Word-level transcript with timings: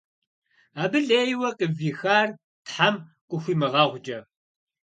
Абы 0.81 0.99
лейуэ 1.07 1.49
къывихар 1.57 2.27
Тхьэм 2.65 2.95
къыхуимыгъэгъукӀэ. 3.29 4.19